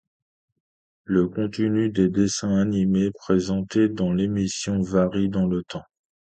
Le 1.03 1.27
contenu 1.27 1.91
des 1.91 2.09
dessins 2.09 2.57
animés 2.59 3.11
présentés 3.13 3.87
dans 3.87 4.11
l'émission 4.11 4.81
varie 4.81 5.29
dans 5.29 5.45
le 5.45 5.63
temps. 5.63 5.83